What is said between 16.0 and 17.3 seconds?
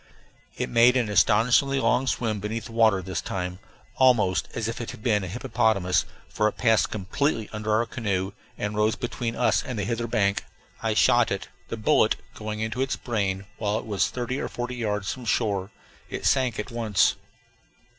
It sank at once.